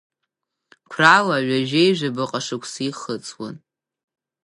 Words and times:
Қәрала 0.91 1.37
ҩажәеи 1.49 1.91
жәабаҟа 1.97 2.39
шықәса 2.45 2.81
ихыҵуан. 2.89 3.55